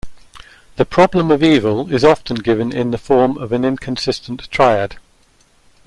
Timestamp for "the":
0.77-0.85, 2.89-2.97